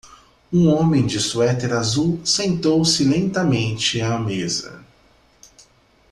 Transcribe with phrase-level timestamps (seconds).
[0.51, 4.83] Um homem de suéter azul sentou-se lentamente à mesa.